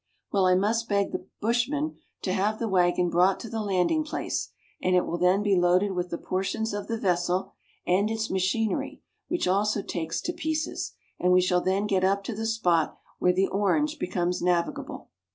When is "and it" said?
4.81-5.05